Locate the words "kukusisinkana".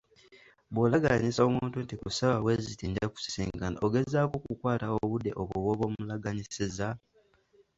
3.07-3.77